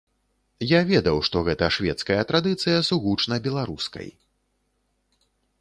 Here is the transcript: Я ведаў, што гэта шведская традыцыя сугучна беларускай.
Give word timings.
Я 0.67 0.79
ведаў, 0.91 1.19
што 1.27 1.43
гэта 1.49 1.69
шведская 1.75 2.17
традыцыя 2.33 2.77
сугучна 2.89 3.35
беларускай. 3.49 4.09